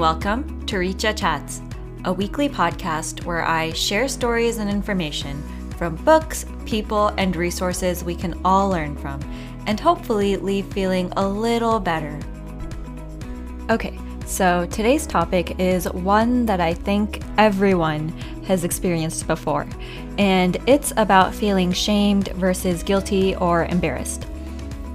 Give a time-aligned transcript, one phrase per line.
[0.00, 1.60] welcome to Richa Chats,
[2.06, 5.42] a weekly podcast where I share stories and information
[5.76, 9.20] from books, people, and resources we can all learn from,
[9.66, 12.18] and hopefully leave feeling a little better.
[13.68, 18.08] Okay, so today's topic is one that I think everyone
[18.46, 19.68] has experienced before,
[20.16, 24.29] and it's about feeling shamed versus guilty or embarrassed.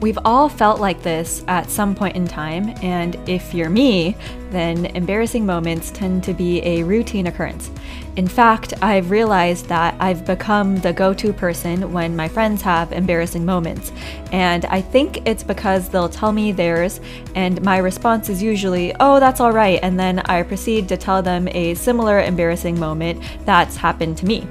[0.01, 4.15] We've all felt like this at some point in time, and if you're me,
[4.51, 7.71] then embarrassing moments tend to be a routine occurrence.
[8.15, 12.91] In fact, I've realized that I've become the go to person when my friends have
[12.91, 13.91] embarrassing moments,
[14.31, 16.99] and I think it's because they'll tell me theirs,
[17.33, 21.21] and my response is usually, oh, that's all right, and then I proceed to tell
[21.21, 24.47] them a similar embarrassing moment that's happened to me.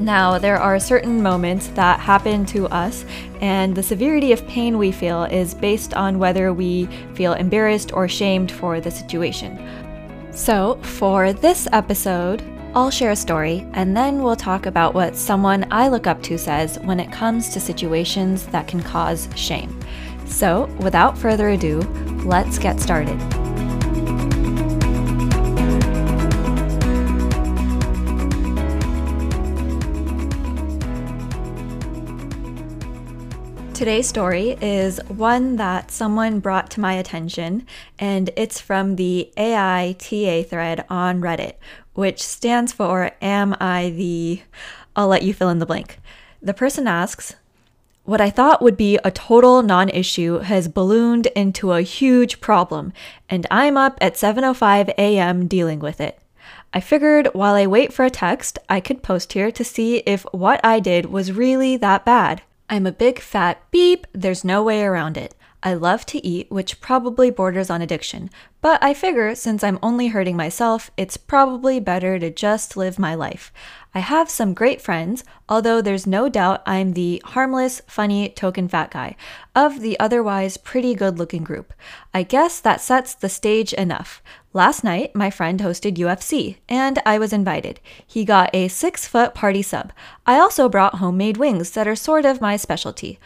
[0.00, 3.04] Now, there are certain moments that happen to us,
[3.42, 8.08] and the severity of pain we feel is based on whether we feel embarrassed or
[8.08, 9.58] shamed for the situation.
[10.32, 12.42] So, for this episode,
[12.74, 16.38] I'll share a story, and then we'll talk about what someone I look up to
[16.38, 19.78] says when it comes to situations that can cause shame.
[20.24, 21.80] So, without further ado,
[22.24, 23.18] let's get started.
[33.80, 37.66] Today's story is one that someone brought to my attention,
[37.98, 41.54] and it's from the AITA thread on Reddit,
[41.94, 44.42] which stands for Am I the.
[44.94, 45.98] I'll let you fill in the blank.
[46.42, 47.36] The person asks,
[48.04, 52.92] what I thought would be a total non-issue has ballooned into a huge problem,
[53.30, 55.46] and I'm up at 7:05 a.m.
[55.46, 56.18] dealing with it.
[56.74, 60.24] I figured while I wait for a text, I could post here to see if
[60.32, 62.42] what I did was really that bad.
[62.72, 65.34] I'm a big fat beep, there's no way around it.
[65.62, 68.30] I love to eat, which probably borders on addiction,
[68.62, 73.14] but I figure since I'm only hurting myself, it's probably better to just live my
[73.14, 73.52] life.
[73.94, 78.90] I have some great friends, although there's no doubt I'm the harmless, funny, token fat
[78.90, 79.16] guy
[79.54, 81.74] of the otherwise pretty good looking group.
[82.14, 84.22] I guess that sets the stage enough.
[84.54, 87.80] Last night, my friend hosted UFC, and I was invited.
[88.06, 89.92] He got a six foot party sub.
[90.26, 93.18] I also brought homemade wings that are sort of my specialty.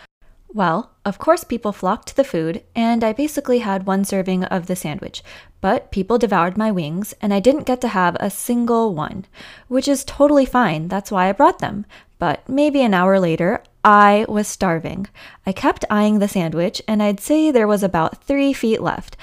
[0.54, 4.68] Well, of course, people flocked to the food, and I basically had one serving of
[4.68, 5.20] the sandwich.
[5.60, 9.24] But people devoured my wings, and I didn't get to have a single one,
[9.66, 10.86] which is totally fine.
[10.86, 11.86] That's why I brought them.
[12.20, 15.08] But maybe an hour later, I was starving.
[15.44, 19.16] I kept eyeing the sandwich, and I'd say there was about three feet left.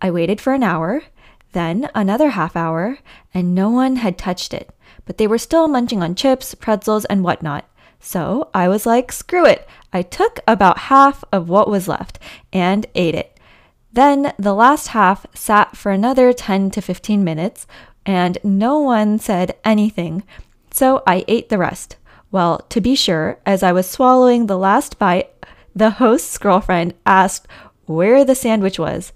[0.00, 1.02] I waited for an hour,
[1.52, 2.98] then another half hour,
[3.34, 4.70] and no one had touched it.
[5.04, 7.66] But they were still munching on chips, pretzels, and whatnot.
[8.00, 9.68] So I was like, screw it.
[9.92, 12.18] I took about half of what was left
[12.52, 13.38] and ate it.
[13.92, 17.66] Then the last half sat for another 10 to 15 minutes
[18.06, 20.22] and no one said anything.
[20.70, 21.96] So I ate the rest.
[22.30, 25.30] Well, to be sure, as I was swallowing the last bite,
[25.74, 27.48] the host's girlfriend asked
[27.86, 29.12] where the sandwich was.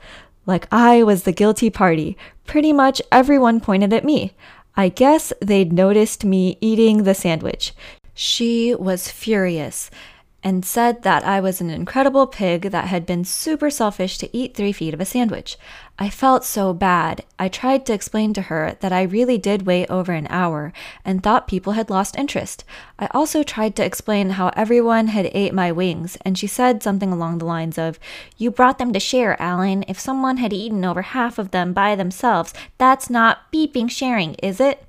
[0.46, 2.16] Like I was the guilty party.
[2.46, 4.32] Pretty much everyone pointed at me.
[4.74, 7.74] I guess they'd noticed me eating the sandwich.
[8.14, 9.90] She was furious
[10.44, 14.54] and said that I was an incredible pig that had been super selfish to eat
[14.54, 15.56] three feet of a sandwich.
[15.98, 17.24] I felt so bad.
[17.38, 20.72] I tried to explain to her that I really did wait over an hour
[21.04, 22.64] and thought people had lost interest.
[22.98, 27.12] I also tried to explain how everyone had ate my wings, and she said something
[27.12, 28.00] along the lines of,
[28.36, 29.84] You brought them to share, Alan.
[29.86, 34.58] If someone had eaten over half of them by themselves, that's not beeping sharing, is
[34.58, 34.84] it?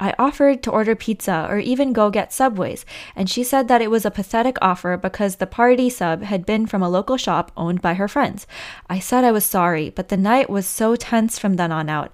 [0.00, 2.86] I offered to order pizza or even go get Subways,
[3.16, 6.66] and she said that it was a pathetic offer because the party sub had been
[6.66, 8.46] from a local shop owned by her friends.
[8.88, 12.12] I said I was sorry, but the night was so tense from then on out.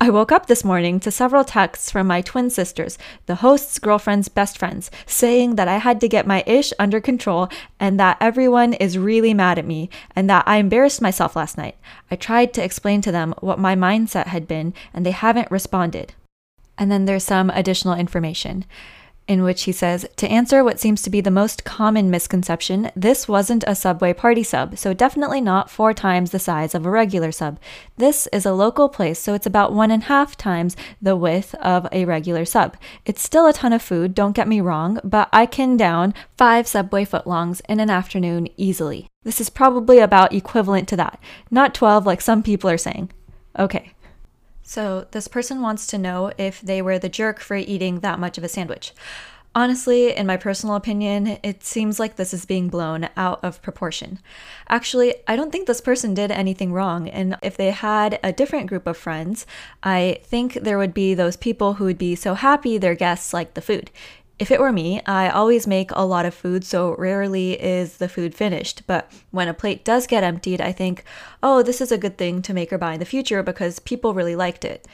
[0.00, 4.28] I woke up this morning to several texts from my twin sisters, the host's girlfriend's
[4.28, 7.48] best friends, saying that I had to get my ish under control
[7.80, 11.76] and that everyone is really mad at me and that I embarrassed myself last night.
[12.10, 16.12] I tried to explain to them what my mindset had been and they haven't responded.
[16.76, 18.64] And then there's some additional information
[19.26, 23.26] in which he says To answer what seems to be the most common misconception, this
[23.26, 27.32] wasn't a Subway party sub, so definitely not four times the size of a regular
[27.32, 27.58] sub.
[27.96, 31.54] This is a local place, so it's about one and a half times the width
[31.56, 32.76] of a regular sub.
[33.06, 36.66] It's still a ton of food, don't get me wrong, but I can down five
[36.66, 39.08] Subway footlongs in an afternoon easily.
[39.22, 41.18] This is probably about equivalent to that,
[41.50, 43.10] not 12 like some people are saying.
[43.58, 43.93] Okay.
[44.66, 48.38] So, this person wants to know if they were the jerk for eating that much
[48.38, 48.92] of a sandwich.
[49.56, 54.18] Honestly, in my personal opinion, it seems like this is being blown out of proportion.
[54.68, 58.66] Actually, I don't think this person did anything wrong, and if they had a different
[58.66, 59.46] group of friends,
[59.82, 63.54] I think there would be those people who would be so happy their guests liked
[63.54, 63.92] the food.
[64.38, 68.08] If it were me, I always make a lot of food, so rarely is the
[68.08, 68.82] food finished.
[68.86, 71.04] But when a plate does get emptied, I think,
[71.42, 74.12] oh, this is a good thing to make or buy in the future because people
[74.12, 74.86] really liked it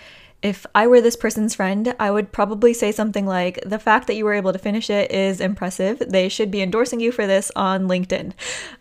[0.43, 4.15] if I were this person's friend, I would probably say something like, The fact that
[4.15, 5.99] you were able to finish it is impressive.
[5.99, 8.33] They should be endorsing you for this on LinkedIn.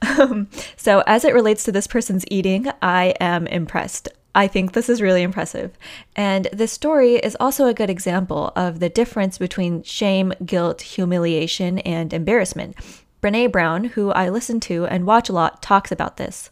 [0.20, 4.10] Um, so, as it relates to this person's eating, I am impressed.
[4.36, 5.78] I think this is really impressive.
[6.16, 11.80] And this story is also a good example of the difference between shame, guilt, humiliation,
[11.80, 12.76] and embarrassment.
[13.22, 16.52] Brene Brown, who I listen to and watch a lot, talks about this.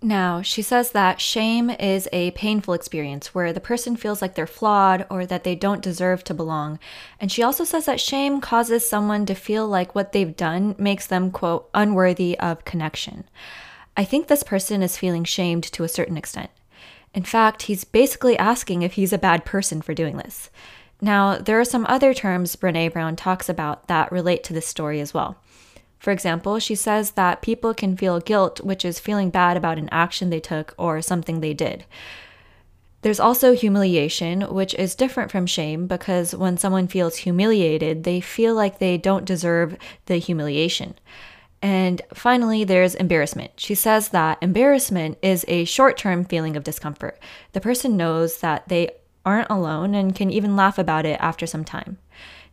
[0.00, 4.46] Now, she says that shame is a painful experience where the person feels like they're
[4.46, 6.78] flawed or that they don't deserve to belong.
[7.18, 11.06] And she also says that shame causes someone to feel like what they've done makes
[11.06, 13.24] them, quote, unworthy of connection.
[13.96, 16.50] I think this person is feeling shamed to a certain extent.
[17.14, 20.50] In fact, he's basically asking if he's a bad person for doing this.
[21.00, 25.00] Now, there are some other terms Brene Brown talks about that relate to this story
[25.00, 25.36] as well.
[25.98, 29.88] For example, she says that people can feel guilt, which is feeling bad about an
[29.90, 31.84] action they took or something they did.
[33.02, 38.54] There's also humiliation, which is different from shame because when someone feels humiliated, they feel
[38.54, 39.76] like they don't deserve
[40.06, 40.94] the humiliation.
[41.64, 43.52] And finally, there's embarrassment.
[43.56, 47.18] She says that embarrassment is a short term feeling of discomfort.
[47.52, 48.90] The person knows that they
[49.24, 51.96] aren't alone and can even laugh about it after some time.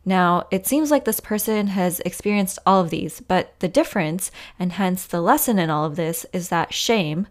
[0.02, 4.72] Now, it seems like this person has experienced all of these, but the difference, and
[4.72, 7.26] hence the lesson in all of this, is that shame,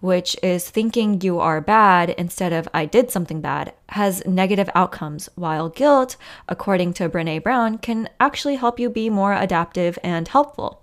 [0.00, 5.28] which is thinking you are bad instead of I did something bad, has negative outcomes,
[5.36, 6.16] while guilt,
[6.48, 10.82] according to Brene Brown, can actually help you be more adaptive and helpful.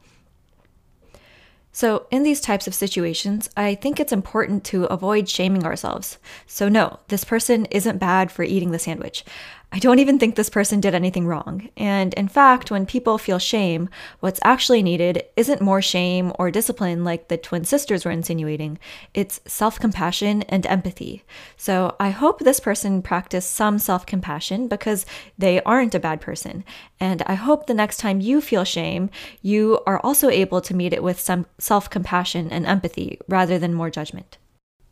[1.72, 6.18] So, in these types of situations, I think it's important to avoid shaming ourselves.
[6.48, 9.24] So, no, this person isn't bad for eating the sandwich.
[9.69, 11.69] I don't even think this person did anything wrong.
[11.75, 13.90] And in fact, when people feel shame,
[14.22, 18.80] what's actually needed isn't more shame or discipline like the twin sisters were insinuating.
[19.14, 21.24] It's self compassion and empathy.
[21.58, 25.06] So I hope this person practiced some self compassion because
[25.38, 26.64] they aren't a bad person.
[26.98, 29.10] And I hope the next time you feel shame,
[29.42, 33.74] you are also able to meet it with some self compassion and empathy rather than
[33.74, 34.38] more judgment.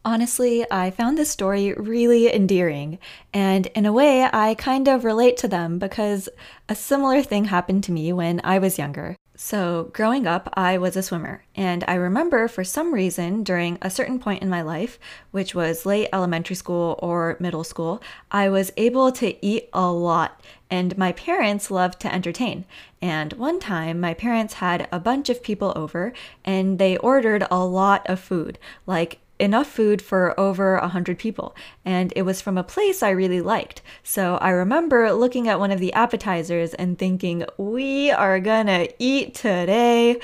[0.07, 2.99] Honestly, I found this story really endearing,
[3.33, 6.29] and in a way, I kind of relate to them because
[6.69, 9.15] a similar thing happened to me when I was younger.
[9.35, 13.89] So, growing up, I was a swimmer, and I remember for some reason during a
[13.89, 14.99] certain point in my life,
[15.31, 17.99] which was late elementary school or middle school,
[18.29, 22.65] I was able to eat a lot, and my parents loved to entertain.
[23.01, 26.13] And one time, my parents had a bunch of people over,
[26.45, 31.55] and they ordered a lot of food, like enough food for over a hundred people,
[31.83, 33.81] and it was from a place I really liked.
[34.03, 39.35] So I remember looking at one of the appetizers and thinking, we are gonna eat
[39.35, 40.19] today.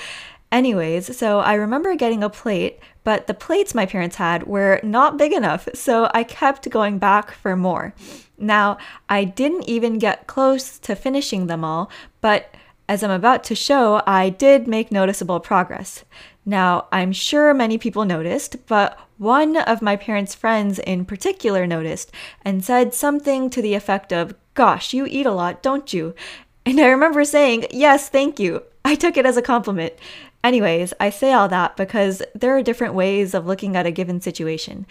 [0.51, 5.17] Anyways, so I remember getting a plate, but the plates my parents had were not
[5.17, 7.93] big enough, so I kept going back for more.
[8.37, 12.53] Now, I didn't even get close to finishing them all, but
[12.89, 16.03] as I'm about to show, I did make noticeable progress.
[16.45, 22.11] Now, I'm sure many people noticed, but one of my parents' friends in particular noticed
[22.43, 26.15] and said something to the effect of, Gosh, you eat a lot, don't you?
[26.65, 28.63] And I remember saying, Yes, thank you.
[28.83, 29.93] I took it as a compliment.
[30.43, 34.19] Anyways, I say all that because there are different ways of looking at a given
[34.19, 34.87] situation.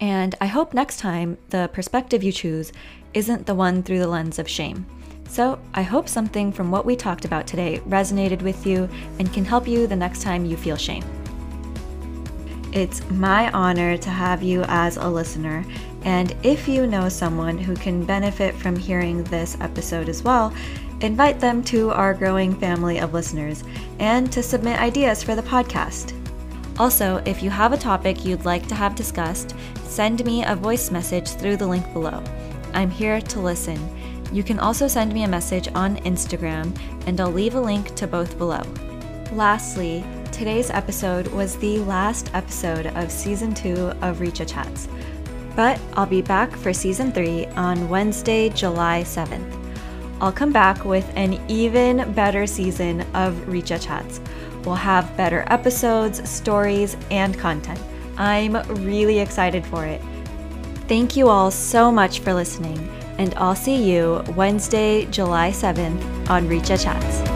[0.00, 2.72] And I hope next time the perspective you choose
[3.12, 4.86] isn't the one through the lens of shame.
[5.28, 8.88] So, I hope something from what we talked about today resonated with you
[9.18, 11.04] and can help you the next time you feel shame.
[12.72, 15.64] It's my honor to have you as a listener,
[16.02, 20.52] and if you know someone who can benefit from hearing this episode as well,
[21.00, 23.62] invite them to our growing family of listeners
[24.00, 26.12] and to submit ideas for the podcast.
[26.78, 29.54] Also, if you have a topic you'd like to have discussed,
[29.84, 32.22] send me a voice message through the link below.
[32.72, 33.78] I'm here to listen
[34.34, 36.76] you can also send me a message on Instagram,
[37.06, 38.62] and I'll leave a link to both below.
[39.30, 44.88] Lastly, today's episode was the last episode of season two of Richa Chats.
[45.54, 49.56] But I'll be back for season three on Wednesday, July 7th.
[50.20, 54.20] I'll come back with an even better season of Richa Chats.
[54.64, 57.80] We'll have better episodes, stories, and content.
[58.18, 60.02] I'm really excited for it.
[60.88, 62.90] Thank you all so much for listening.
[63.18, 67.33] And I'll see you Wednesday, July 7th on Richa Chats.